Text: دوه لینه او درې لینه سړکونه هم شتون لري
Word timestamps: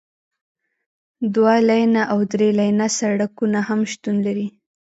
دوه 1.35 1.55
لینه 1.69 2.01
او 2.11 2.19
درې 2.33 2.49
لینه 2.59 2.87
سړکونه 2.99 3.59
هم 3.67 3.79
شتون 3.91 4.15
لري 4.25 4.47